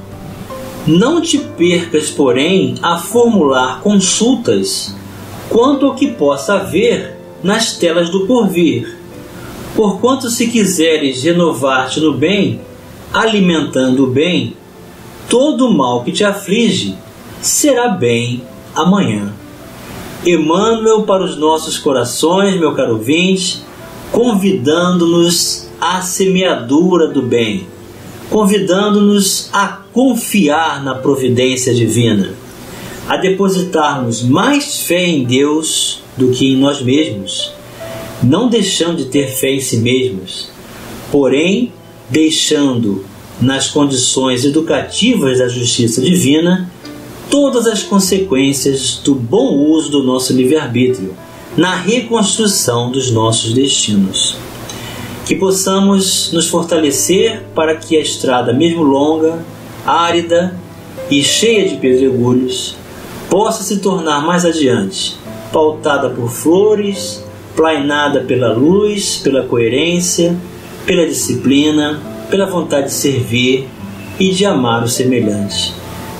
Não 0.86 1.20
te 1.20 1.38
percas, 1.38 2.10
porém, 2.10 2.76
a 2.82 2.98
formular 2.98 3.80
consultas 3.80 4.94
quanto 5.48 5.86
ao 5.86 5.94
que 5.94 6.12
possa 6.12 6.54
haver 6.54 7.16
nas 7.42 7.76
telas 7.76 8.08
do 8.08 8.26
porvir 8.26 9.01
Porquanto, 9.74 10.28
se 10.28 10.48
quiseres 10.48 11.22
renovar-te 11.22 11.98
no 12.00 12.12
bem, 12.12 12.60
alimentando 13.12 14.04
o 14.04 14.06
bem, 14.06 14.54
todo 15.28 15.66
o 15.66 15.74
mal 15.74 16.04
que 16.04 16.12
te 16.12 16.24
aflige 16.24 16.94
será 17.40 17.88
bem 17.88 18.42
amanhã. 18.74 19.32
Emmanuel 20.24 21.02
para 21.02 21.24
os 21.24 21.36
nossos 21.36 21.78
corações, 21.78 22.58
meu 22.60 22.74
caro 22.74 22.94
ouvinte, 22.94 23.62
convidando-nos 24.12 25.68
à 25.80 26.02
semeadura 26.02 27.08
do 27.08 27.22
bem, 27.22 27.66
convidando-nos 28.30 29.48
a 29.52 29.66
confiar 29.92 30.84
na 30.84 30.94
providência 30.94 31.74
divina, 31.74 32.34
a 33.08 33.16
depositarmos 33.16 34.22
mais 34.22 34.82
fé 34.82 35.06
em 35.06 35.24
Deus 35.24 36.02
do 36.16 36.28
que 36.28 36.52
em 36.52 36.56
nós 36.56 36.80
mesmos 36.82 37.61
não 38.22 38.48
deixando 38.48 38.98
de 38.98 39.04
ter 39.06 39.28
fé 39.28 39.52
em 39.52 39.60
si 39.60 39.78
mesmos, 39.78 40.48
porém 41.10 41.72
deixando 42.08 43.04
nas 43.40 43.68
condições 43.68 44.44
educativas 44.44 45.38
da 45.38 45.48
justiça 45.48 46.00
divina 46.00 46.70
todas 47.28 47.66
as 47.66 47.82
consequências 47.82 49.00
do 49.02 49.14
bom 49.14 49.56
uso 49.56 49.90
do 49.90 50.02
nosso 50.02 50.32
livre-arbítrio 50.32 51.14
na 51.56 51.74
reconstrução 51.74 52.90
dos 52.90 53.10
nossos 53.10 53.52
destinos. 53.52 54.36
Que 55.26 55.34
possamos 55.34 56.30
nos 56.32 56.48
fortalecer 56.48 57.42
para 57.54 57.76
que 57.76 57.96
a 57.96 58.00
estrada, 58.00 58.52
mesmo 58.52 58.82
longa, 58.82 59.44
árida 59.86 60.54
e 61.10 61.22
cheia 61.22 61.68
de 61.68 61.76
pedregulhos, 61.76 62.76
possa 63.30 63.62
se 63.62 63.78
tornar 63.78 64.24
mais 64.24 64.44
adiante 64.44 65.16
pautada 65.52 66.08
por 66.08 66.30
flores, 66.30 67.21
plainada 67.54 68.20
pela 68.20 68.52
luz, 68.52 69.16
pela 69.16 69.42
coerência, 69.44 70.36
pela 70.86 71.06
disciplina, 71.06 72.00
pela 72.30 72.46
vontade 72.46 72.86
de 72.86 72.94
servir 72.94 73.68
e 74.18 74.30
de 74.30 74.44
amar 74.44 74.82
o 74.82 74.88
semelhante, 74.88 75.74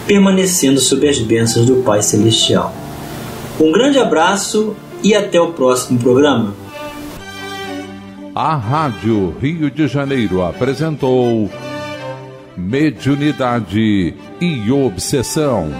permanecendo 0.06 0.80
sob 0.80 1.08
as 1.08 1.18
bênçãos 1.18 1.66
do 1.66 1.76
Pai 1.76 2.02
Celestial. 2.02 2.74
Um 3.60 3.70
grande 3.70 3.98
abraço 3.98 4.74
e 5.02 5.14
até 5.14 5.40
o 5.40 5.52
próximo 5.52 5.98
programa. 5.98 6.54
A 8.34 8.56
Rádio 8.56 9.34
Rio 9.40 9.70
de 9.70 9.86
Janeiro 9.86 10.42
apresentou 10.42 11.50
Mediunidade 12.56 14.14
e 14.40 14.70
Obsessão. 14.70 15.70